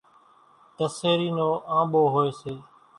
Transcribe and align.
ڌسيرِي 0.77 1.29
نو 1.37 1.49
آنٻو 1.77 2.01
هوئيَ 2.13 2.31
سي۔ 2.39 2.53